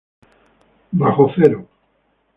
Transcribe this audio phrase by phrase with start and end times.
[0.93, 1.67] Bajo cero.